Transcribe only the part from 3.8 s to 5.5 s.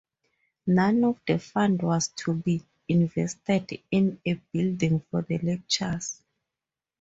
in a building for the